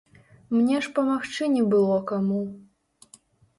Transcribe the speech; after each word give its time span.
Мне 0.55 0.79
ж 0.85 0.93
памагчы 0.95 1.51
не 1.57 1.63
было 1.75 2.01
каму. 2.15 2.43